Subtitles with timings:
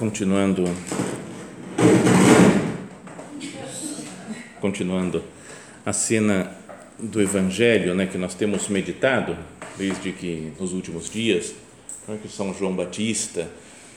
[0.00, 0.64] Continuando.
[4.58, 5.22] Continuando
[5.84, 6.56] a cena
[6.98, 9.36] do Evangelho, né, que nós temos meditado
[9.76, 11.54] desde que nos últimos dias,
[12.08, 13.46] né, que São João Batista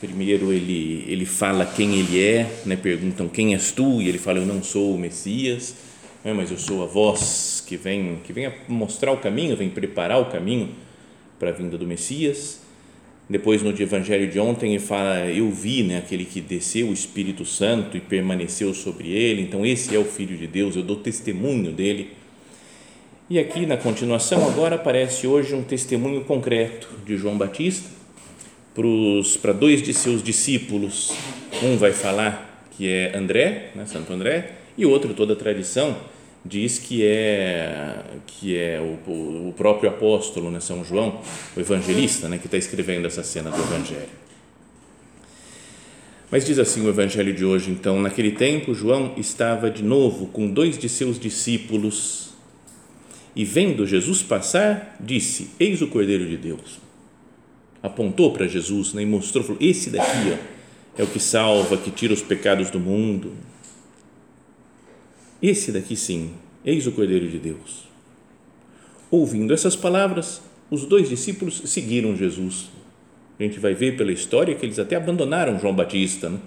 [0.01, 4.39] primeiro ele ele fala quem ele é, né, perguntam quem és tu e ele fala
[4.39, 5.73] eu não sou o Messias,
[6.21, 9.69] né, mas eu sou a voz que vem que vem a mostrar o caminho, vem
[9.69, 10.75] preparar o caminho
[11.39, 12.62] para a vinda do Messias
[13.29, 17.45] depois, no Evangelho de ontem, ele fala: Eu vi né, aquele que desceu o Espírito
[17.45, 21.71] Santo e permaneceu sobre ele, então esse é o Filho de Deus, eu dou testemunho
[21.71, 22.11] dele.
[23.29, 27.89] E aqui, na continuação, agora aparece hoje um testemunho concreto de João Batista
[29.41, 31.13] para dois de seus discípulos.
[31.63, 35.95] Um vai falar que é André, né, Santo André, e outro, toda a tradição,
[36.45, 41.21] diz que é que é o, o próprio apóstolo, né, São João,
[41.55, 44.23] o evangelista, né, que está escrevendo essa cena do Evangelho.
[46.29, 50.49] Mas diz assim o Evangelho de hoje, então, naquele tempo João estava de novo com
[50.49, 52.33] dois de seus discípulos
[53.35, 56.79] e vendo Jesus passar, disse: Eis o Cordeiro de Deus.
[57.81, 61.91] Apontou para Jesus né, e mostrou, falou: Esse daqui ó, é o que salva, que
[61.91, 63.31] tira os pecados do mundo
[65.45, 66.31] esse daqui sim,
[66.63, 67.83] eis o Cordeiro de Deus.
[69.11, 72.69] Ouvindo essas palavras, os dois discípulos seguiram Jesus.
[73.37, 76.29] A gente vai ver pela história que eles até abandonaram João Batista.
[76.29, 76.39] Né?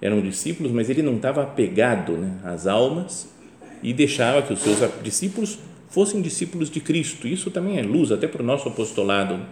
[0.00, 3.28] Eram discípulos, mas ele não estava apegado né, às almas
[3.82, 5.58] e deixava que os seus discípulos
[5.88, 7.26] fossem discípulos de Cristo.
[7.26, 9.44] Isso também é luz até para o nosso apostolado,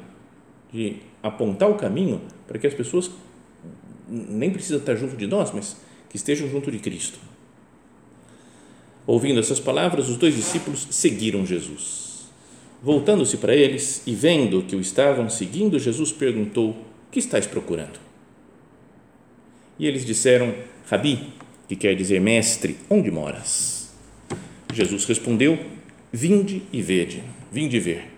[0.73, 3.11] de apontar o caminho para que as pessoas
[4.09, 5.77] nem precisam estar junto de nós, mas
[6.09, 7.34] que estejam junto de Cristo.
[9.07, 12.25] Ouvindo essas palavras, os dois discípulos seguiram Jesus.
[12.83, 16.77] Voltando-se para eles e vendo que o estavam seguindo, Jesus perguntou: O
[17.11, 17.99] que estáis procurando?
[19.79, 20.55] E eles disseram:
[20.87, 21.35] Rabi,
[21.69, 23.95] que quer dizer mestre, onde moras?
[24.73, 25.59] Jesus respondeu:
[26.11, 27.23] Vinde e vede,
[27.53, 28.11] vinde ver.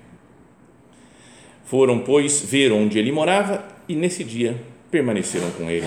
[1.65, 4.61] Foram, pois, ver onde ele morava e nesse dia
[4.91, 5.87] permaneceram com ele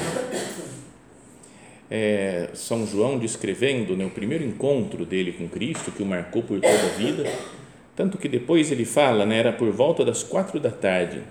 [1.89, 6.59] é, São João descrevendo né, o primeiro encontro dele com Cristo, que o marcou por
[6.59, 7.31] toda a vida,
[7.95, 11.21] tanto que depois ele fala, né, era por volta das quatro da tarde.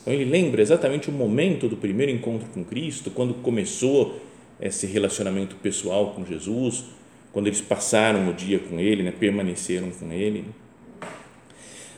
[0.00, 4.20] Então ele lembra exatamente o momento do primeiro encontro com Cristo, quando começou
[4.60, 6.84] esse relacionamento pessoal com Jesus,
[7.32, 10.44] quando eles passaram o dia com Ele, né, permaneceram com Ele.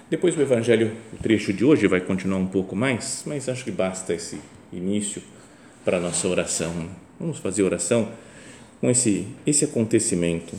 [0.08, 3.70] Depois o Evangelho, o trecho de hoje vai continuar um pouco mais, mas acho que
[3.70, 4.38] basta esse
[4.72, 5.22] início
[5.84, 7.05] para a nossa oração.
[7.18, 8.12] Vamos fazer oração
[8.80, 10.54] com esse, esse acontecimento,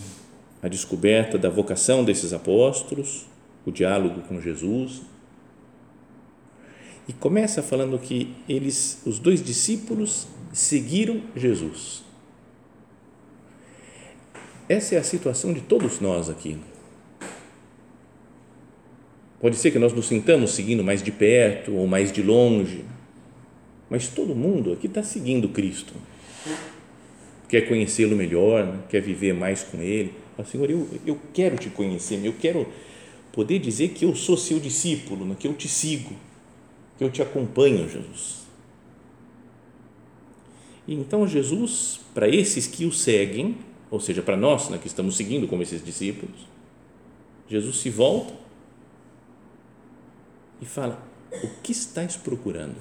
[0.62, 3.28] a descoberta da vocação desses apóstolos,
[3.66, 5.02] o diálogo com Jesus.
[7.08, 12.04] E começa falando que eles, os dois discípulos, seguiram Jesus.
[14.68, 16.58] Essa é a situação de todos nós aqui.
[19.40, 22.84] Pode ser que nós nos sintamos seguindo mais de perto ou mais de longe,
[23.90, 25.94] mas todo mundo aqui está seguindo Cristo
[27.48, 28.80] quer conhecê-lo melhor, né?
[28.90, 30.14] quer viver mais com ele.
[30.36, 32.68] Fala, Senhor, eu, eu quero te conhecer, eu quero
[33.32, 35.36] poder dizer que eu sou seu discípulo, né?
[35.40, 36.16] que eu te sigo,
[36.98, 38.48] que eu te acompanho, Jesus.
[40.88, 43.58] E então Jesus, para esses que o seguem,
[43.92, 46.48] ou seja, para nós né, que estamos seguindo como esses discípulos,
[47.50, 48.34] Jesus se volta
[50.62, 51.02] e fala:
[51.44, 52.76] O que estás procurando?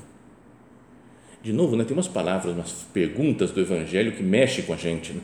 [1.47, 5.13] De novo, né, tem umas palavras, umas perguntas do Evangelho que mexem com a gente.
[5.13, 5.21] Né?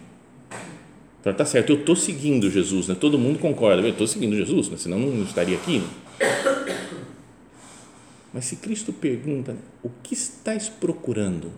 [1.20, 2.94] Fala, tá certo, eu estou seguindo Jesus, né?
[2.94, 4.76] todo mundo concorda, eu estou seguindo Jesus, né?
[4.76, 5.80] senão não estaria aqui.
[5.80, 5.88] Né?
[8.32, 11.50] Mas se Cristo pergunta, o que estás procurando?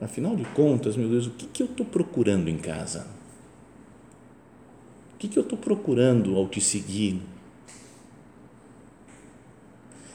[0.00, 3.06] afinal de contas, meu Deus, o que, que eu estou procurando em casa?
[5.14, 7.20] O que, que eu estou procurando ao te seguir?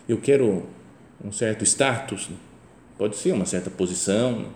[0.10, 0.64] Eu quero
[1.24, 2.30] um certo status,
[2.98, 4.48] pode ser uma certa posição,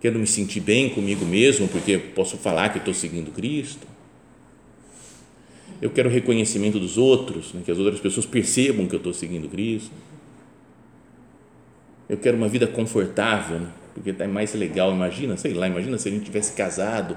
[0.00, 3.86] quero me sentir bem comigo mesmo, porque posso falar que estou seguindo Cristo.
[5.80, 9.48] Eu quero reconhecimento dos outros, né, que as outras pessoas percebam que eu estou seguindo
[9.48, 9.92] Cristo.
[12.08, 14.92] Eu quero uma vida confortável, né, porque é mais legal.
[14.92, 17.16] Imagina, sei lá, imagina se a gente tivesse casado,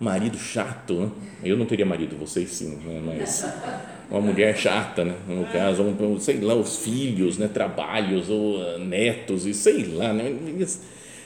[0.00, 0.94] marido chato.
[0.94, 1.10] Né?
[1.44, 3.44] Eu não teria marido, vocês sim, né, mas
[4.10, 5.14] uma mulher chata, né?
[5.28, 7.46] no caso, um, sei lá, os filhos, né?
[7.46, 10.12] trabalhos, ou uh, netos, e sei lá.
[10.12, 10.36] Né?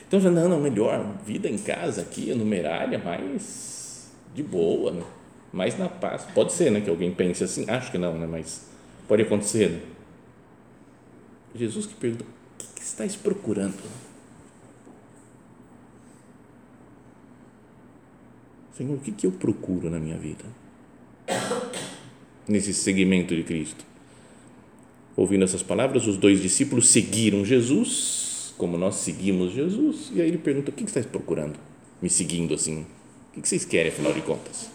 [0.06, 5.02] Então, já, não, não, melhor, vida em casa aqui, numerária, mais de boa, né?
[5.50, 6.26] mais na paz.
[6.34, 8.26] Pode ser né, que alguém pense assim, acho que não, né?
[8.26, 8.68] mas
[9.08, 9.70] pode acontecer.
[9.70, 9.80] Né?
[11.54, 13.78] Jesus que pergunta, o que, que estás procurando?
[18.76, 20.44] Senhor, o que, que eu procuro na minha vida?
[22.48, 23.84] Nesse segmento de Cristo.
[25.16, 30.38] Ouvindo essas palavras, os dois discípulos seguiram Jesus, como nós seguimos Jesus, e aí ele
[30.38, 31.58] pergunta: o que você está procurando?
[32.02, 32.84] Me seguindo assim?
[33.36, 34.70] O que vocês querem, afinal de contas?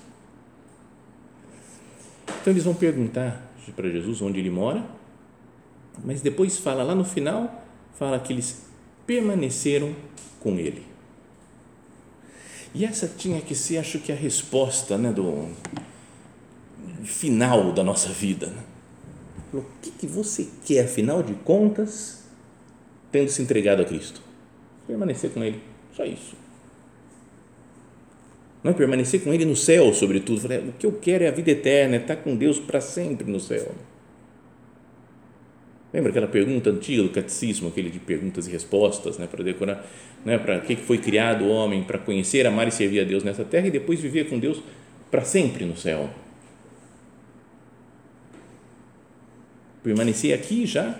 [2.41, 3.45] Então eles vão perguntar
[3.75, 4.83] para Jesus onde ele mora,
[6.03, 8.65] mas depois fala lá no final, fala que eles
[9.05, 9.93] permaneceram
[10.39, 10.83] com ele.
[12.73, 15.49] E essa tinha que ser, acho que a resposta né, do,
[17.05, 18.47] final da nossa vida.
[18.47, 18.63] Né?
[19.53, 22.23] O que, que você quer, afinal de contas,
[23.11, 24.21] tendo se entregado a Cristo?
[24.85, 25.61] Permanecer com Ele,
[25.95, 26.35] só isso.
[28.63, 30.45] Não é permanecer com Ele no céu, sobretudo.
[30.45, 33.39] O que eu quero é a vida eterna, é estar com Deus para sempre no
[33.39, 33.73] céu.
[35.91, 39.83] Lembra aquela pergunta antiga do catecismo, aquele de perguntas e respostas, né, para decorar,
[40.23, 43.43] né, para que foi criado o homem, para conhecer, amar e servir a Deus nessa
[43.43, 44.61] terra e depois viver com Deus
[45.09, 46.09] para sempre no céu.
[49.83, 50.99] Permanecer aqui já,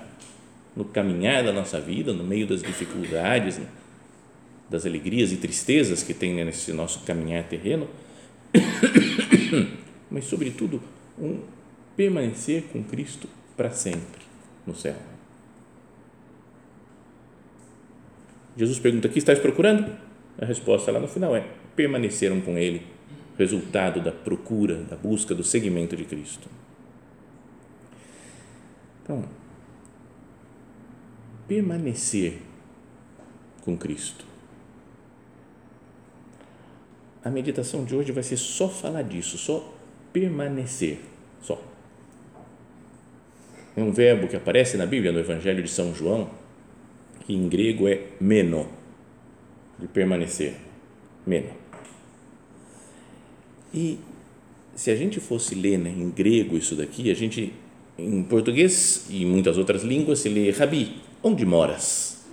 [0.76, 3.60] no caminhar da nossa vida, no meio das dificuldades,
[4.70, 7.88] das alegrias e tristezas que tem nesse nosso caminhar terreno,
[10.10, 10.82] mas, sobretudo,
[11.18, 11.40] um
[11.96, 13.28] permanecer com Cristo
[13.58, 14.22] para sempre
[14.66, 14.96] no céu.
[18.56, 19.92] Jesus pergunta: O que estás procurando?
[20.38, 21.46] A resposta lá no final é:
[21.76, 22.84] permaneceram com Ele,
[23.38, 26.48] resultado da procura, da busca, do seguimento de Cristo.
[29.10, 29.24] Então,
[31.48, 32.38] permanecer
[33.62, 34.24] com Cristo.
[37.26, 39.74] A meditação de hoje vai ser só falar disso, só
[40.14, 41.00] permanecer,
[41.42, 41.60] só.
[43.76, 46.30] É um verbo que aparece na Bíblia, no Evangelho de São João,
[47.26, 48.70] que em grego é meno,
[49.80, 50.56] de permanecer,
[51.26, 51.50] meno.
[53.74, 53.98] E
[54.76, 57.52] se a gente fosse ler né, em grego isso daqui, a gente
[58.08, 62.26] em português e em muitas outras línguas se lê Rabi, onde moras?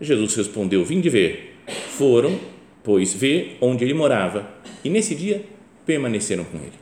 [0.00, 1.56] Jesus respondeu: Vim de ver.
[1.96, 2.38] Foram,
[2.82, 4.48] pois, ver onde ele morava
[4.84, 5.44] e nesse dia
[5.86, 6.72] permaneceram com ele.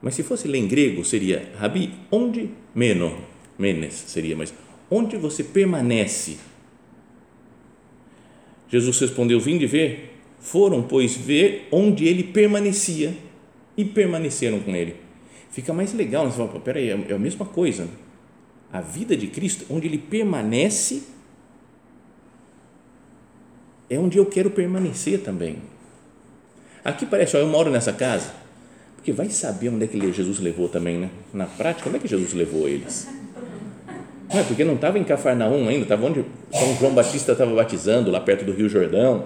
[0.00, 3.16] Mas se fosse ler em grego, seria Rabi, onde meno,
[3.58, 4.54] menes seria, mas
[4.90, 6.38] onde você permanece?
[8.68, 10.10] Jesus respondeu: Vim de ver.
[10.38, 13.14] Foram, pois, ver onde ele permanecia
[13.78, 15.03] e permaneceram com ele
[15.54, 16.26] fica mais legal.
[16.30, 17.88] Você fala, peraí, é, é a mesma coisa.
[18.72, 21.04] A vida de Cristo, onde Ele permanece,
[23.88, 25.58] é onde eu quero permanecer também.
[26.84, 28.34] Aqui parece, ó, eu moro nessa casa,
[28.96, 31.10] porque vai saber onde é que Jesus levou também, né?
[31.32, 33.08] Na prática, onde é que Jesus levou eles?
[34.28, 38.10] Não é porque não estava em Cafarnaum ainda, estava onde São João Batista estava batizando,
[38.10, 39.24] lá perto do Rio Jordão.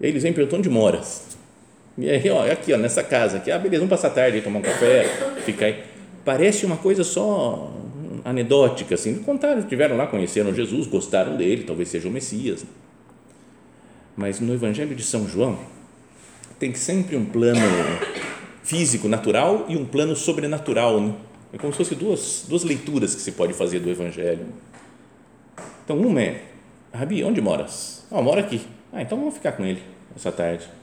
[0.00, 1.39] E eles vêm perguntando onde moras.
[2.00, 4.42] E aí, ó, aqui, ó, nessa casa aqui, ah, beleza, vamos passar a tarde aí,
[4.42, 5.04] tomar um café,
[5.44, 5.84] ficar aí.
[6.24, 7.70] Parece uma coisa só
[8.24, 12.64] anedótica, assim, contaram, estiveram lá, conheceram Jesus, gostaram dele, talvez seja o Messias.
[14.16, 15.58] Mas no Evangelho de São João,
[16.58, 17.60] tem sempre um plano
[18.64, 21.14] físico, natural e um plano sobrenatural, né?
[21.52, 24.46] É como se fosse duas, duas leituras que se pode fazer do Evangelho.
[25.84, 26.44] Então, uma é,
[26.94, 28.06] Rabi, onde moras?
[28.10, 28.62] Ah, mora aqui.
[28.90, 29.82] Ah, então vamos ficar com ele
[30.16, 30.79] essa tarde.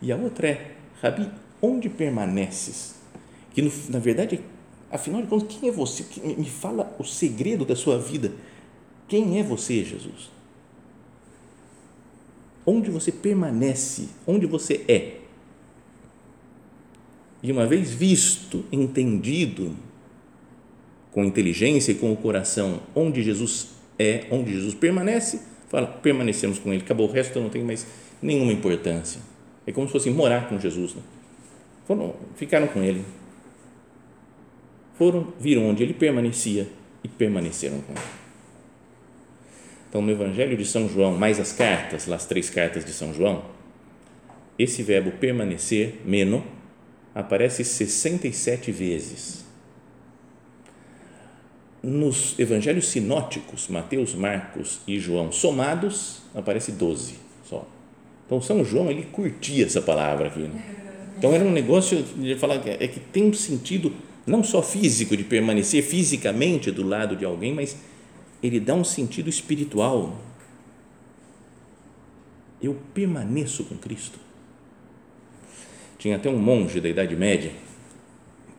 [0.00, 0.72] E a outra é,
[1.02, 2.94] Rabi, onde permaneces?
[3.52, 4.40] Que no, na verdade,
[4.90, 6.04] afinal de contas, quem é você?
[6.22, 8.32] Me fala o segredo da sua vida.
[9.08, 10.30] Quem é você, Jesus?
[12.64, 14.08] Onde você permanece?
[14.26, 15.20] Onde você é?
[17.42, 19.76] E uma vez visto, entendido,
[21.12, 26.72] com inteligência e com o coração, onde Jesus é onde Jesus permanece, fala, permanecemos com
[26.72, 27.86] ele, acabou, o resto não tem mais
[28.20, 29.20] nenhuma importância.
[29.66, 30.94] É como se fosse morar com Jesus.
[30.94, 31.02] Né?
[31.86, 33.04] Foram, ficaram com ele.
[34.96, 36.68] Foram, viram onde ele permanecia
[37.02, 38.02] e permaneceram com ele.
[39.88, 43.44] Então, no Evangelho de São João, mais as cartas, as três cartas de São João,
[44.58, 46.44] esse verbo permanecer, meno,
[47.14, 49.44] aparece 67 vezes.
[51.82, 57.66] Nos evangelhos sinóticos, Mateus, Marcos e João, somados, aparece 12 só.
[58.26, 60.40] Então, São João, ele curtia essa palavra aqui.
[60.40, 60.62] Né?
[61.16, 63.92] Então, era um negócio de falar que é que tem um sentido
[64.26, 67.76] não só físico, de permanecer fisicamente do lado de alguém, mas
[68.42, 70.20] ele dá um sentido espiritual.
[72.60, 74.18] Eu permaneço com Cristo.
[75.98, 77.52] Tinha até um monge da Idade Média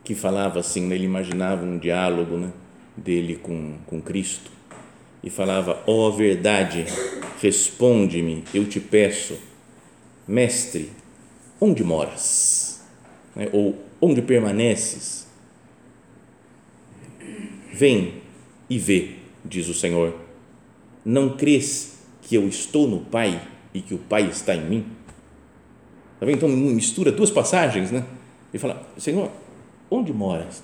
[0.02, 2.50] que falava assim, né, ele imaginava um diálogo né,
[2.96, 4.50] dele com, com Cristo
[5.22, 6.86] e falava: Ó oh, verdade,
[7.42, 9.38] responde-me, eu te peço,
[10.28, 10.92] mestre,
[11.60, 12.84] onde moras?
[13.34, 15.26] Né, ou onde permaneces?
[17.72, 18.22] Vem
[18.68, 20.14] e vê, diz o Senhor.
[21.04, 23.40] Não crês que eu estou no Pai
[23.72, 24.86] e que o Pai está em mim?
[26.20, 26.36] Tá vendo?
[26.36, 28.04] Então mistura duas passagens, né?
[28.52, 29.30] E fala, Senhor,
[29.90, 30.62] onde moras?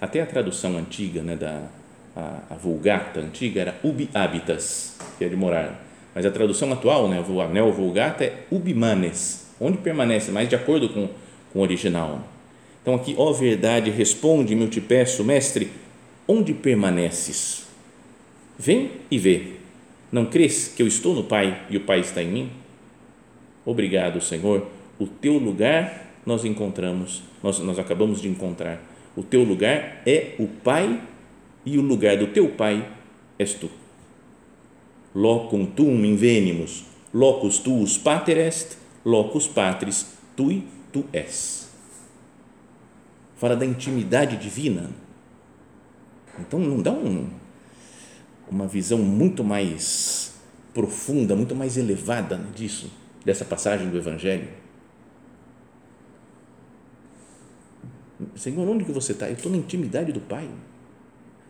[0.00, 1.68] Até a tradução antiga, né, da
[2.16, 5.85] a, a Vulgata antiga era ubi habitas, que é de morar.
[6.16, 10.56] Mas a tradução atual, né, a neo Vulgata é ubi manes, onde permanece, mais de
[10.56, 11.08] acordo com,
[11.52, 12.20] com o original.
[12.82, 15.70] Então aqui, ó verdade, responde-me, eu te peço, mestre,
[16.26, 17.66] onde permaneces?
[18.58, 19.52] Vem e vê.
[20.10, 22.50] Não crês que eu estou no Pai e o Pai está em mim?
[23.64, 24.66] Obrigado, Senhor
[24.98, 28.82] o teu lugar nós encontramos, nós, nós acabamos de encontrar.
[29.14, 31.00] O teu lugar é o Pai
[31.64, 32.86] e o lugar do teu Pai
[33.38, 33.70] és tu.
[35.16, 40.04] Locum tum invenimus, locus tuus pater est, locus patris
[40.36, 41.70] tui tu és.
[43.38, 44.90] Fala da intimidade divina.
[46.38, 47.30] Então não dá um,
[48.50, 50.34] uma visão muito mais
[50.74, 52.92] profunda, muito mais elevada disso,
[53.24, 54.66] dessa passagem do Evangelho
[58.34, 59.28] Senhor, onde que você está?
[59.28, 60.48] Eu estou na intimidade do Pai.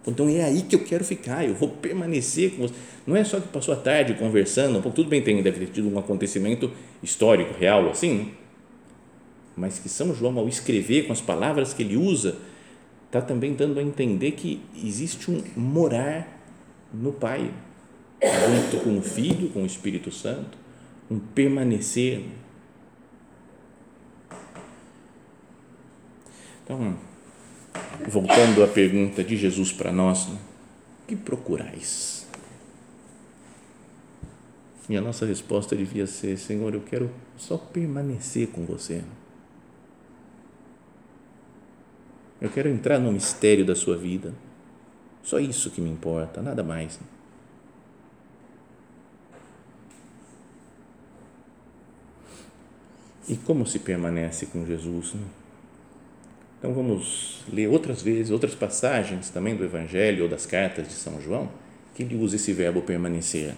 [0.06, 2.75] Então é aí que eu quero ficar, eu vou permanecer com você.
[3.06, 5.98] Não é só que passou a tarde conversando, tudo bem, tem, deve ter tido um
[5.98, 6.70] acontecimento
[7.02, 8.26] histórico, real, assim, né?
[9.56, 12.36] mas que São João, ao escrever com as palavras que ele usa,
[13.06, 16.40] está também dando a entender que existe um morar
[16.92, 17.50] no Pai,
[18.22, 20.58] junto com o Filho, com o Espírito Santo,
[21.10, 22.22] um permanecer
[26.66, 26.96] Então,
[28.09, 30.38] voltando à pergunta de Jesus para nós, né?
[31.06, 32.26] que procurais?
[34.88, 39.02] E a nossa resposta devia ser: Senhor, eu quero só permanecer com você.
[42.40, 44.33] Eu quero entrar no mistério da sua vida.
[45.23, 47.00] Só isso que me importa, nada mais.
[53.28, 55.14] E como se permanece com Jesus?
[55.14, 55.26] Né?
[56.66, 61.23] Então vamos ler outras vezes, outras passagens também do Evangelho ou das cartas de São
[61.23, 61.49] João,
[61.94, 63.54] que ele usa esse verbo permanecer.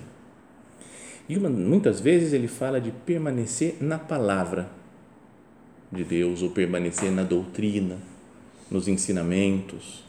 [1.26, 4.68] E uma, muitas vezes ele fala de permanecer na palavra
[5.90, 7.96] de Deus ou permanecer na doutrina,
[8.70, 10.04] nos ensinamentos.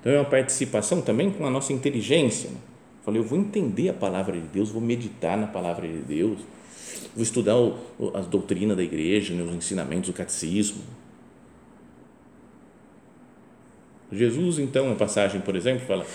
[0.00, 2.50] Então é uma participação também com a nossa inteligência.
[2.50, 2.56] Né?
[3.04, 6.38] Falei, eu vou entender a palavra de Deus, vou meditar na palavra de Deus,
[7.16, 7.76] vou estudar o,
[8.14, 11.01] as doutrinas da igreja, né, os ensinamentos, o catecismo
[14.12, 16.06] Jesus, então, uma passagem, por exemplo, fala: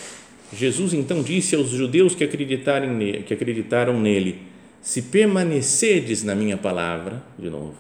[0.53, 4.41] Jesus então disse aos judeus que, acreditarem que acreditaram nele:
[4.81, 7.75] Se permanecerdes na minha palavra, de novo,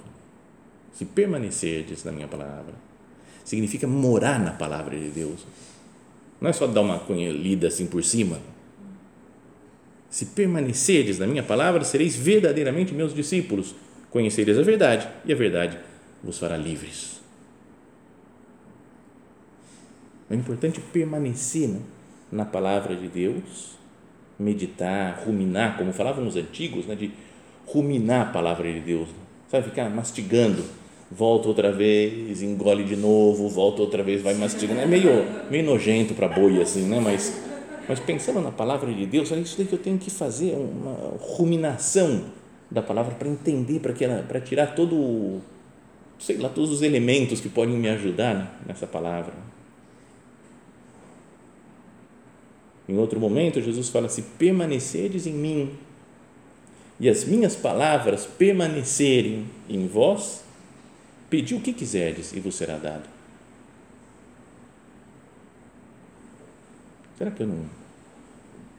[0.91, 2.73] se permanecerdes na minha palavra,
[3.45, 5.45] significa morar na palavra de Deus.
[6.41, 8.39] Não é só dar uma lida assim por cima.
[10.09, 13.75] Se permanecerdes na minha palavra, sereis verdadeiramente meus discípulos.
[14.09, 15.77] Conhecereis a verdade e a verdade
[16.23, 17.16] vos fará livres.
[20.29, 21.79] É importante permanecer né,
[22.31, 23.77] na palavra de Deus,
[24.37, 27.11] meditar, ruminar, como falavam os antigos, né, de
[27.65, 29.07] ruminar a palavra de Deus,
[29.49, 30.63] sabe, ficar mastigando,
[31.09, 35.09] volta outra vez, engole de novo, volta outra vez, vai mastigando, é meio,
[35.49, 37.41] meio nojento para boi assim, né, mas,
[37.87, 42.25] mas pensando na palavra de Deus, é isso que eu tenho que fazer, uma ruminação
[42.69, 45.39] da palavra para entender, para que para tirar todo,
[46.19, 49.33] sei lá, todos os elementos que podem me ajudar né, nessa palavra.
[52.87, 55.77] Em outro momento, Jesus fala: Se permaneceres em mim
[56.99, 60.43] e as minhas palavras permanecerem em vós,
[61.29, 63.07] pedi o que quiseres e vos será dado.
[67.17, 67.65] Será que eu não.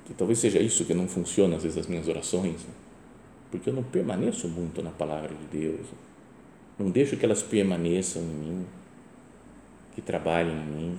[0.07, 2.63] Que talvez seja isso que não funciona às vezes as minhas orações?
[2.63, 2.75] Né?
[3.51, 5.87] Porque eu não permaneço muito na palavra de Deus.
[6.79, 8.67] Não deixo que elas permaneçam em mim,
[9.95, 10.99] que trabalhem em mim.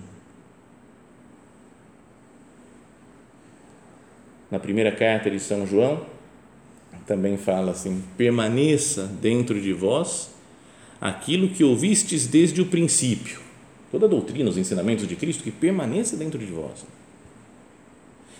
[4.51, 6.01] Na primeira carta de São João,
[7.06, 10.29] também fala assim: permaneça dentro de vós
[11.01, 13.39] aquilo que ouvistes desde o princípio.
[13.91, 16.86] Toda a doutrina, os ensinamentos de Cristo, que permaneça dentro de vós.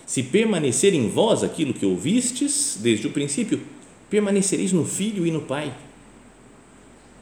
[0.06, 3.60] Se permanecer em vós aquilo que ouvistes desde o princípio,
[4.08, 5.72] permanecereis no Filho e no Pai.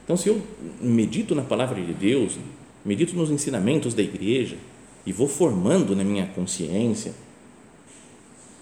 [0.03, 0.41] Então, se eu
[0.81, 2.37] medito na palavra de Deus,
[2.83, 4.57] medito nos ensinamentos da igreja
[5.05, 7.13] e vou formando na minha consciência,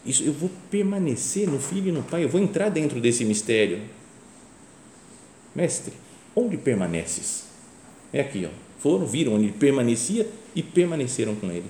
[0.07, 3.81] isso eu vou permanecer no Filho e no Pai, eu vou entrar dentro desse mistério.
[5.53, 5.93] Mestre,
[6.35, 7.45] onde permaneces?
[8.13, 8.49] É aqui, ó.
[8.79, 11.65] Foram, viram onde ele permanecia e permaneceram com ele.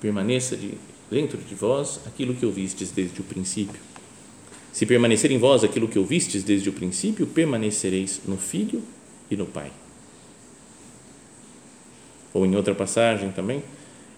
[0.00, 0.74] Permaneça de,
[1.10, 3.80] dentro de vós aquilo que ouvistes desde o princípio.
[4.72, 8.82] Se permanecer em vós aquilo que ouvistes desde o princípio, permanecereis no Filho
[9.30, 9.70] e no Pai.
[12.32, 13.62] Ou em outra passagem também,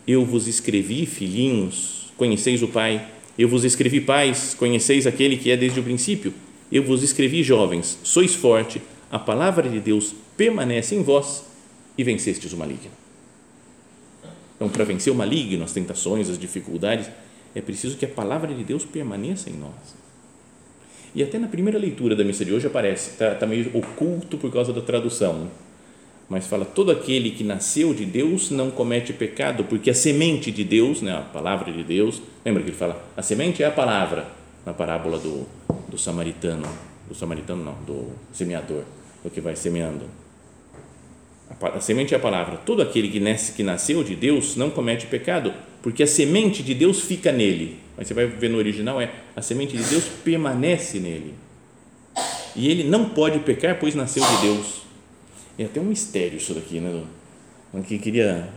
[0.06, 3.08] eu vos escrevi, filhinhos, conheceis o Pai.
[3.38, 6.34] Eu vos escrevi, pais, conheceis aquele que é desde o princípio.
[6.70, 11.44] Eu vos escrevi, jovens, sois forte, a palavra de Deus permanece em vós
[11.96, 12.90] e vencestes o maligno.
[14.56, 17.08] Então, para vencer o maligno, as tentações, as dificuldades,
[17.54, 19.96] é preciso que a palavra de Deus permaneça em nós.
[21.14, 24.52] E até na primeira leitura da missa de hoje aparece, está tá meio oculto por
[24.52, 25.50] causa da tradução, né?
[26.30, 30.64] Mas fala: todo aquele que nasceu de Deus não comete pecado, porque a semente de
[30.64, 34.28] Deus, né, a palavra de Deus, lembra que ele fala: a semente é a palavra,
[34.64, 35.46] na parábola do,
[35.88, 36.66] do samaritano,
[37.06, 38.84] do samaritano não, do semeador,
[39.22, 40.20] do que vai semeando
[41.60, 42.56] a semente é a palavra.
[42.58, 45.52] Todo aquele que, nasce, que nasceu de Deus não comete pecado,
[45.82, 47.78] porque a semente de Deus fica nele.
[47.96, 51.34] Mas você vai ver no original é a semente de Deus permanece nele.
[52.54, 54.82] E ele não pode pecar, pois nasceu de Deus.
[55.60, 57.04] É até um mistério isso daqui, né?
[57.86, 58.48] Que queria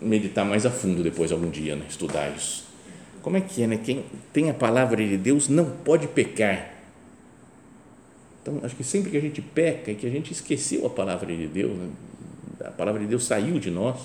[0.00, 1.86] meditar mais a fundo depois algum dia, né?
[1.88, 2.64] estudar isso.
[3.22, 3.76] Como é que é, né?
[3.76, 6.74] Quem tem a palavra de Deus não pode pecar.
[8.42, 11.32] Então, acho que sempre que a gente peca e que a gente esqueceu a palavra
[11.32, 11.90] de Deus, né?
[12.64, 14.00] a palavra de Deus saiu de nós.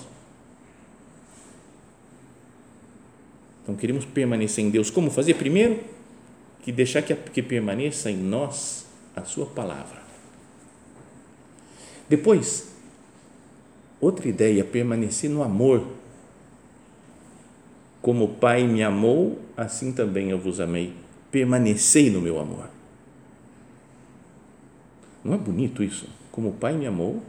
[3.64, 4.90] Então queremos permanecer em Deus.
[4.90, 5.34] Como fazer?
[5.34, 5.80] Primeiro,
[6.62, 10.07] que deixar que, que permaneça em nós a Sua palavra.
[12.08, 12.72] Depois,
[14.00, 15.86] outra ideia, permanecer no amor.
[18.00, 20.94] Como o Pai me amou, assim também eu vos amei.
[21.30, 22.70] Permanecei no meu amor.
[25.22, 26.08] Não é bonito isso?
[26.32, 27.22] Como o Pai me amou,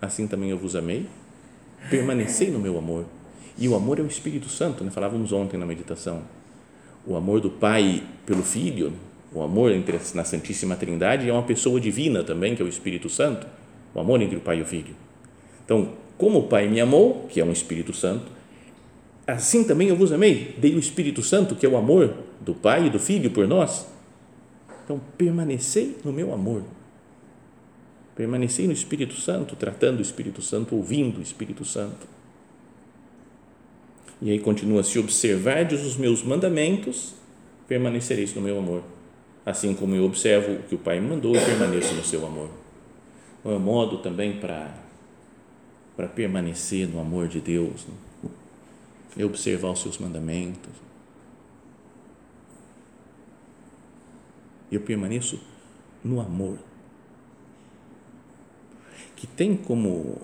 [0.00, 1.06] assim também eu vos amei.
[1.90, 3.06] Permanecei no meu amor.
[3.58, 4.90] E o amor é o Espírito Santo, né?
[4.90, 6.22] falávamos ontem na meditação.
[7.06, 8.92] O amor do Pai pelo Filho,
[9.32, 9.72] o amor
[10.14, 13.46] na Santíssima Trindade é uma pessoa divina também, que é o Espírito Santo.
[13.94, 14.94] O amor entre o Pai e o Filho.
[15.64, 18.26] Então, como o Pai me amou, que é um Espírito Santo,
[19.26, 20.54] assim também eu vos amei.
[20.58, 23.86] Dei o Espírito Santo, que é o amor do Pai e do Filho por nós.
[24.84, 26.62] Então, permanecei no meu amor
[28.14, 32.06] Permanecei no Espírito Santo, tratando o Espírito Santo, ouvindo o Espírito Santo.
[34.22, 37.14] E aí continua: se observardes os meus mandamentos,
[37.66, 38.84] permanecereis no meu amor,
[39.44, 42.63] assim como eu observo o que o Pai me mandou e permaneço no seu amor.
[43.44, 48.30] É um modo também para permanecer no amor de Deus, né?
[49.16, 50.72] é observar os seus mandamentos.
[54.72, 55.40] Eu permaneço
[56.02, 56.58] no amor
[59.14, 60.20] que tem como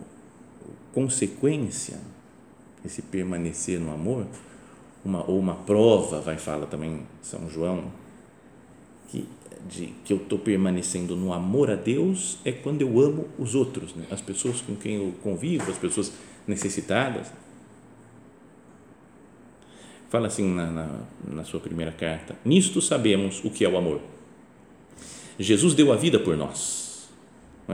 [0.93, 1.99] consequência
[2.85, 4.27] esse permanecer no amor,
[5.05, 7.91] uma, ou uma prova, vai falar também São João,
[9.69, 13.95] de, que eu estou permanecendo no amor a Deus é quando eu amo os outros,
[13.95, 14.05] né?
[14.11, 16.13] as pessoas com quem eu convivo, as pessoas
[16.47, 17.33] necessitadas.
[20.09, 24.01] Fala assim na, na, na sua primeira carta: Nisto sabemos o que é o amor.
[25.39, 26.81] Jesus deu a vida por nós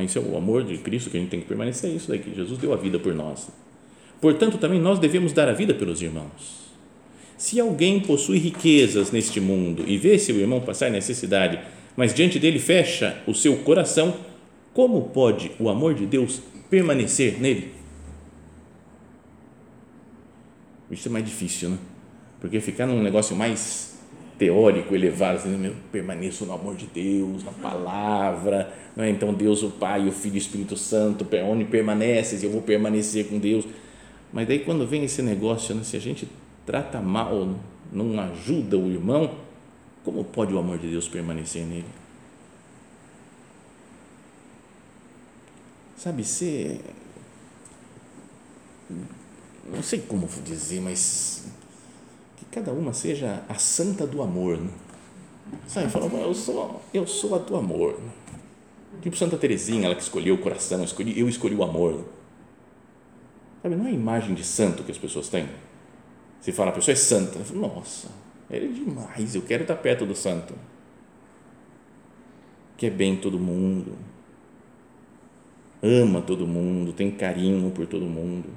[0.05, 2.18] isso é o amor de Cristo que a gente tem que permanecer, é isso daí,
[2.18, 3.49] que Jesus deu a vida por nós.
[4.20, 6.65] Portanto, também nós devemos dar a vida pelos irmãos.
[7.37, 11.61] Se alguém possui riquezas neste mundo e vê seu irmão passar necessidade,
[11.96, 14.16] mas diante dele fecha o seu coração,
[14.72, 17.72] como pode o amor de Deus permanecer nele?
[20.90, 21.79] Isso é mais difícil, né?
[22.40, 23.96] Porque ficar num negócio mais
[24.38, 29.11] teórico, elevado, assim, eu permaneço no amor de Deus, na palavra, não é?
[29.11, 33.29] então Deus, o Pai, o Filho e o Espírito Santo, onde permaneces, eu vou permanecer
[33.29, 33.64] com Deus.
[34.33, 36.29] Mas daí quando vem esse negócio, né, se a gente
[36.66, 37.55] trata mal,
[37.92, 39.38] não ajuda o irmão,
[40.05, 41.87] como pode o amor de Deus permanecer nele?
[45.96, 46.81] Sabe, ser.
[49.64, 51.46] Não sei como dizer, mas
[52.37, 54.59] que cada uma seja a santa do amor.
[54.59, 54.70] Né?
[55.66, 57.98] Sabe, fala, eu sou, eu sou a do amor.
[59.02, 62.05] Tipo Santa Teresinha, ela que escolheu o coração, eu escolhi, eu escolhi o amor.
[63.62, 65.48] Sabe, não é a imagem de santo que as pessoas têm.
[66.47, 68.07] Se fala, a pessoa é santa, falo, nossa,
[68.49, 70.55] ele é demais, eu quero estar perto do santo.
[72.77, 73.95] Quer bem todo mundo,
[75.83, 78.49] ama todo mundo, tem carinho por todo mundo.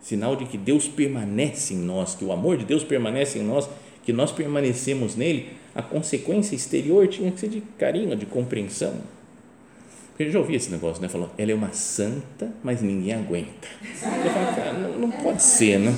[0.00, 3.68] Sinal de que Deus permanece em nós, que o amor de Deus permanece em nós,
[4.02, 8.94] que nós permanecemos nele, a consequência exterior tinha que ser de carinho, de compreensão.
[10.18, 11.10] Eu já ouvi esse negócio, né?
[11.10, 13.68] Falou, ela é uma santa, mas ninguém aguenta.
[13.82, 15.92] Eu falo, cara, não, não pode ser, né?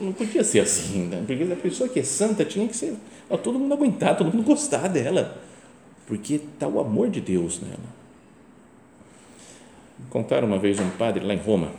[0.00, 1.24] Não, podia ser assim, né?
[1.26, 2.94] porque a pessoa que é santa tinha que ser,
[3.28, 5.40] ó, todo mundo aguentar, todo mundo gostar dela,
[6.06, 7.96] porque está o amor de Deus nela.
[10.10, 11.72] Contaram uma vez um padre lá em Roma,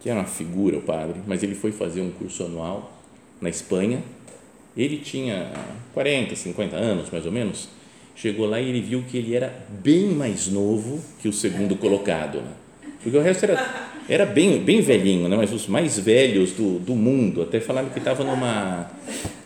[0.00, 2.92] que era uma figura o padre, mas ele foi fazer um curso anual
[3.40, 4.02] na Espanha.
[4.76, 5.52] Ele tinha
[5.94, 7.68] 40, 50 anos mais ou menos.
[8.14, 12.40] Chegou lá e ele viu que ele era bem mais novo que o segundo colocado,
[12.40, 12.52] né?
[13.02, 15.36] porque o resto era, era bem, bem velhinho, né?
[15.36, 17.42] mas os mais velhos do, do mundo.
[17.42, 18.90] Até falaram que estava numa,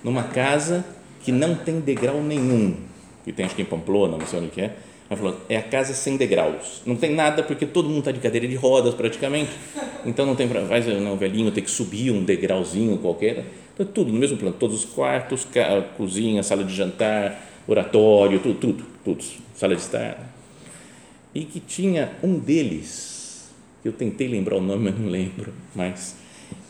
[0.04, 0.84] numa casa
[1.22, 2.74] que não tem degrau nenhum,
[3.24, 4.74] que tem acho que em Pamplona, não sei onde que é
[5.10, 6.82] ela falou, é a casa sem degraus.
[6.86, 9.50] Não tem nada porque todo mundo está de cadeira de rodas praticamente.
[10.06, 13.44] Então não tem faz não, o velhinho ter que subir um degrauzinho qualquer.
[13.74, 15.44] Então tudo no mesmo plano, todos os quartos,
[15.96, 20.32] cozinha, sala de jantar, oratório, tudo, tudo, tudo, sala de estar.
[21.34, 23.09] E que tinha um deles,
[23.82, 26.16] que eu tentei lembrar o nome, mas não lembro mais,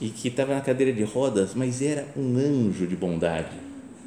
[0.01, 3.49] e que estava na cadeira de rodas, mas era um anjo de bondade.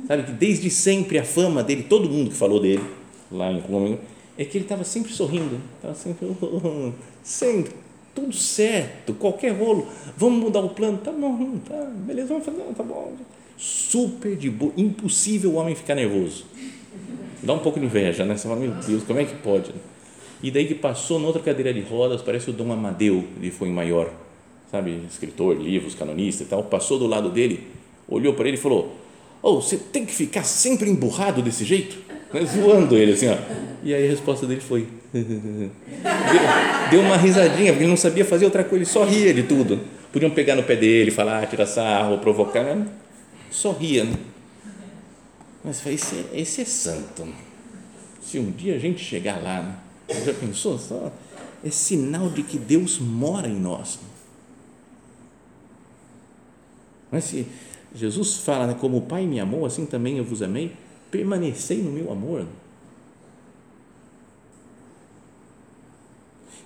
[0.07, 2.83] Sabe que desde sempre a fama dele, todo mundo que falou dele
[3.31, 3.97] lá em Roma,
[4.37, 6.27] é que ele estava sempre sorrindo, estava sempre,
[7.23, 7.71] sempre,
[8.13, 9.87] tudo certo, qualquer rolo,
[10.17, 13.13] vamos mudar o plano, tá bom, tá, beleza, vamos fazer, tá bom,
[13.57, 16.45] super de boa, impossível o homem ficar nervoso,
[17.41, 19.71] dá um pouco de inveja, né, você fala, meu Deus, como é que pode,
[20.43, 24.11] e daí que passou noutra cadeira de rodas, parece o Dom Amadeu, ele foi maior,
[24.69, 27.65] sabe, escritor, livros, canonista e tal, passou do lado dele,
[28.07, 28.93] olhou para ele e falou,
[29.41, 31.97] oh, você tem que ficar sempre emburrado desse jeito,
[32.33, 33.37] né, zoando ele assim, ó.
[33.83, 34.85] E aí a resposta dele foi.
[35.13, 39.79] deu, uma risadinha, porque ele não sabia fazer outra coisa, ele só ria de tudo.
[40.11, 42.85] Podiam pegar no pé dele, falar, tirar sarro, provocar, né?
[43.53, 44.03] só ria.
[44.03, 44.17] Né?
[45.63, 47.27] Mas esse, é, esse é santo.
[48.21, 49.75] Se um dia a gente chegar lá, né?
[50.09, 50.77] Já pensou?
[50.77, 51.11] Só,
[51.63, 53.99] é sinal de que Deus mora em nós.
[57.11, 57.47] Mas se
[57.95, 60.73] Jesus fala, né, como o Pai me amou, assim também eu vos amei,
[61.11, 62.47] permanecei no meu amor.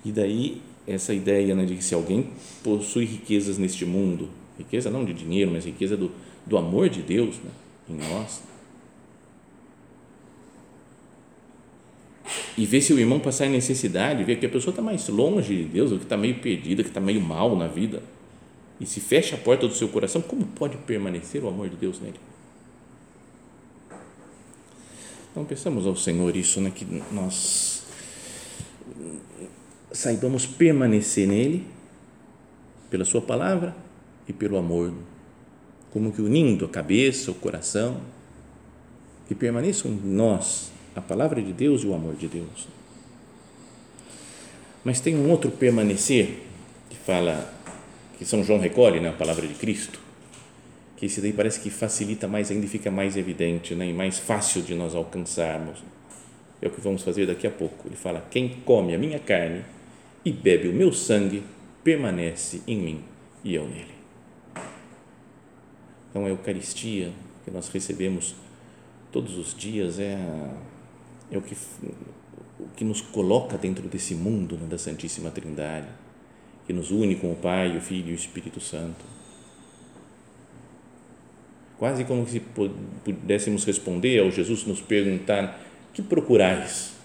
[0.06, 2.30] E daí, essa ideia né, de que se alguém
[2.64, 6.12] possui riquezas neste mundo, riqueza não de dinheiro, mas riqueza do,
[6.46, 7.52] do amor de Deus né,
[7.90, 8.42] em nós,
[12.58, 15.56] e ver se o irmão passar em necessidade, ver que a pessoa está mais longe
[15.56, 18.02] de Deus, ou que está meio perdida, que está meio mal na vida,
[18.80, 22.00] e se fecha a porta do seu coração, como pode permanecer o amor de Deus
[22.00, 22.20] nele?
[25.32, 27.84] Então, pensamos ao Senhor isso, né, que nós
[29.92, 31.64] saibamos permanecer nele,
[32.90, 33.76] pela Sua palavra
[34.28, 34.94] e pelo amor,
[35.92, 38.02] como que unindo a cabeça, o coração,
[39.28, 42.68] que permaneçam nós a palavra de Deus e o amor de Deus.
[44.84, 46.40] Mas tem um outro permanecer
[46.90, 47.54] que fala,
[48.18, 50.00] que São João recolhe, né, a palavra de Cristo,
[50.96, 54.18] que esse daí parece que facilita mais ainda e fica mais evidente né, e mais
[54.18, 55.84] fácil de nós alcançarmos.
[56.60, 57.88] É o que vamos fazer daqui a pouco.
[57.88, 59.64] Ele fala: Quem come a minha carne
[60.26, 61.44] e bebe o meu sangue
[61.84, 63.04] permanece em mim
[63.44, 63.96] e eu nele.
[66.10, 67.12] Então, a Eucaristia
[67.46, 68.36] que nós recebemos
[69.12, 70.18] todos os dias é,
[71.32, 71.56] é o, que,
[72.60, 75.88] o que nos coloca dentro desse mundo né, da Santíssima Trindade,
[76.66, 79.18] que nos une com o Pai, o Filho e o Espírito Santo
[81.78, 82.42] quase como se
[83.04, 85.60] pudéssemos responder ao Jesus nos perguntar:
[85.94, 86.96] que procurais?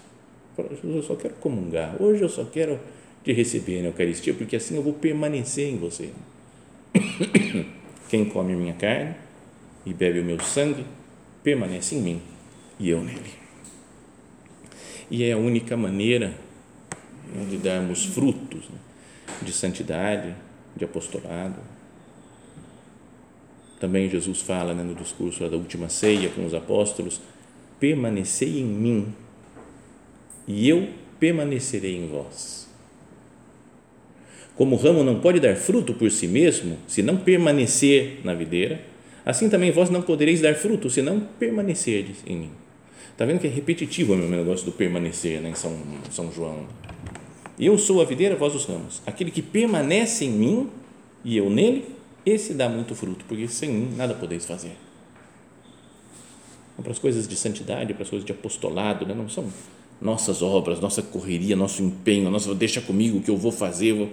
[0.57, 1.95] Jesus, eu só quero comungar.
[1.99, 2.79] Hoje eu só quero
[3.23, 6.09] te receber na Eucaristia, porque assim eu vou permanecer em você.
[8.09, 9.15] Quem come minha carne
[9.85, 10.85] e bebe o meu sangue
[11.41, 12.21] permanece em mim
[12.79, 13.42] e eu nele.
[15.13, 16.33] E é a única maneira
[17.47, 18.79] de darmos frutos né,
[19.43, 20.33] de santidade,
[20.75, 21.59] de apostolado.
[23.79, 27.21] Também Jesus fala né, no discurso da última ceia com os apóstolos:
[27.79, 29.13] permanecei em mim
[30.47, 32.67] e eu permanecerei em vós.
[34.55, 38.81] Como o ramo não pode dar fruto por si mesmo, se não permanecer na videira,
[39.23, 42.62] assim também vós não podereis dar fruto, se não permanecerdes em mim.
[43.13, 45.77] Está vendo que é repetitivo o meu negócio do permanecer né, em São,
[46.11, 46.65] São João.
[47.59, 49.03] Eu sou a videira, vós os ramos.
[49.05, 50.69] Aquele que permanece em mim
[51.23, 51.85] e eu nele,
[52.25, 54.75] esse dá muito fruto, porque sem mim nada podeis fazer.
[56.73, 59.47] Então, para as coisas de santidade, para as coisas de apostolado, né, não são
[60.01, 63.93] nossas obras, nossa correria, nosso empenho, nossa, deixa comigo que eu vou fazer.
[63.93, 64.09] vou...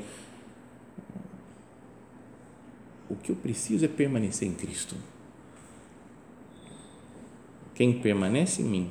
[3.09, 4.95] O que eu preciso é permanecer em Cristo.
[7.81, 8.91] Quem permanece em mim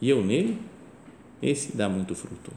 [0.00, 0.56] e eu nele,
[1.42, 2.52] esse dá muito fruto.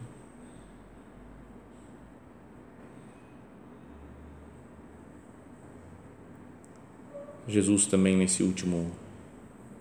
[7.48, 8.92] Jesus também nesse último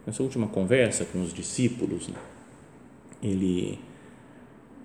[0.06, 2.18] nessa última conversa com os discípulos, né?
[3.22, 3.78] ele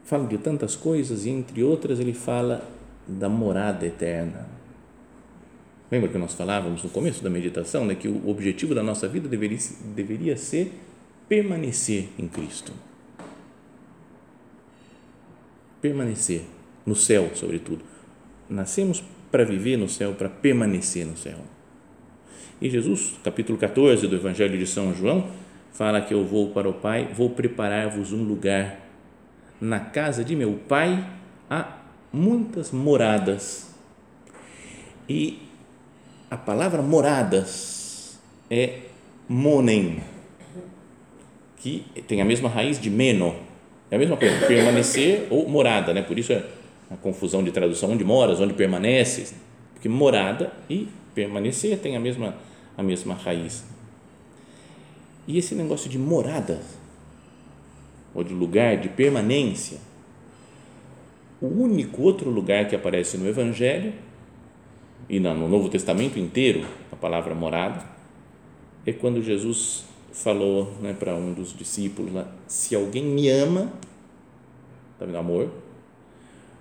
[0.04, 2.70] fala de tantas coisas e entre outras ele fala
[3.08, 4.50] da morada eterna.
[5.92, 9.28] Lembra que nós falávamos no começo da meditação, né, que o objetivo da nossa vida
[9.28, 9.60] deveria,
[9.96, 10.74] deveria ser
[11.30, 12.72] permanecer em Cristo.
[15.82, 16.42] Permanecer
[16.86, 17.84] no céu, sobretudo.
[18.50, 21.40] Nascemos para viver no céu, para permanecer no céu.
[22.62, 25.32] E Jesus, capítulo 14 do Evangelho de São João,
[25.74, 28.80] fala que eu vou para o Pai, vou preparar-vos um lugar.
[29.60, 31.06] Na casa de meu Pai
[31.50, 31.78] há
[32.12, 33.76] muitas moradas.
[35.10, 35.43] E
[36.34, 38.20] a palavra moradas
[38.50, 38.80] é
[39.30, 40.02] monem,
[41.58, 43.36] que tem a mesma raiz de meno,
[43.92, 46.02] é a mesma coisa, permanecer ou morada, né?
[46.02, 46.44] Por isso é
[46.90, 49.36] a confusão de tradução, onde moras, onde permaneces,
[49.76, 52.36] porque morada e permanecer tem a mesma
[52.76, 53.64] a mesma raiz.
[55.28, 56.60] E esse negócio de morada,
[58.12, 59.78] ou de lugar de permanência,
[61.40, 63.94] o único outro lugar que aparece no Evangelho
[65.10, 67.84] e no Novo Testamento inteiro, a palavra morada,
[68.86, 73.72] é quando Jesus falou né, para um dos discípulos lá, se alguém me ama,
[75.00, 75.50] tá vendo, amor,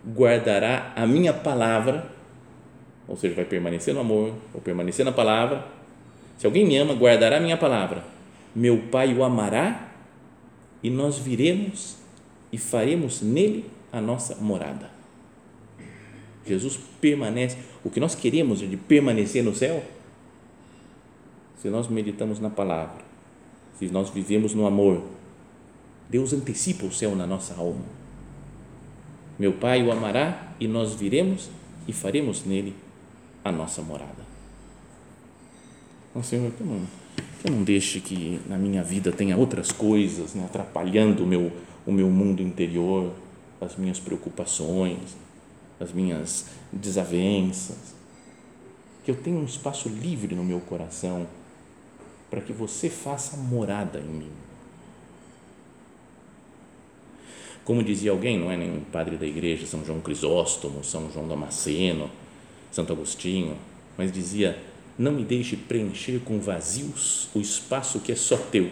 [0.07, 2.11] guardará a minha palavra,
[3.07, 5.64] ou seja, vai permanecer no amor, ou permanecer na palavra,
[6.38, 8.05] se alguém me ama, guardará a minha palavra.
[8.55, 9.88] Meu Pai o amará
[10.83, 11.96] e nós viremos
[12.52, 14.91] e faremos nele a nossa morada.
[16.46, 17.57] Jesus permanece.
[17.85, 19.83] O que nós queremos é de permanecer no céu,
[21.61, 23.02] se nós meditamos na palavra,
[23.78, 25.02] se nós vivemos no amor,
[26.09, 27.85] Deus antecipa o céu na nossa alma.
[29.38, 31.48] Meu Pai o amará e nós viremos
[31.87, 32.74] e faremos nele
[33.44, 34.22] a nossa morada.
[36.14, 36.87] Nossa Senhor, que não
[37.42, 41.50] que eu não deixe que na minha vida tenha outras coisas né, atrapalhando o meu,
[41.85, 43.12] o meu mundo interior,
[43.61, 45.16] as minhas preocupações,
[45.83, 47.95] as minhas desavenças.
[49.05, 51.27] Que eu tenha um espaço livre no meu coração
[52.31, 54.31] para que você faça morada em mim.
[57.64, 62.11] Como dizia alguém, não é nenhum padre da igreja, São João Crisóstomo, São João Damasceno,
[62.73, 63.57] Santo Agostinho,
[63.97, 64.59] mas dizia
[64.99, 68.71] não me deixe preencher com vazios o espaço que é só teu.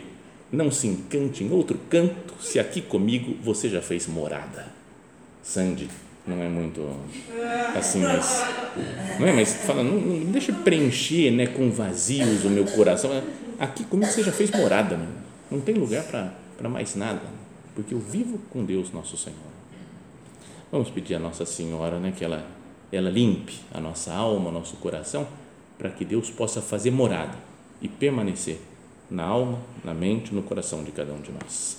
[0.52, 4.72] Não se encante em outro canto, se aqui comigo você já fez morada.
[5.42, 5.88] Sandy
[6.26, 6.86] não é muito
[7.76, 8.44] assim, mas
[9.18, 13.10] não é, mas fala, não, não deixe preencher, né, com vazios o meu coração.
[13.58, 15.08] Aqui comigo você já fez morada, meu.
[15.50, 17.22] não tem lugar para mais nada,
[17.74, 19.38] porque eu vivo com Deus nosso Senhor.
[20.70, 22.46] Vamos pedir a Nossa Senhora, né, que ela
[22.92, 25.26] ela limpe a nossa alma, nosso coração
[25.78, 27.38] para que Deus possa fazer morada
[27.80, 28.60] e permanecer
[29.10, 31.78] na alma, na mente, no coração de cada um de nós.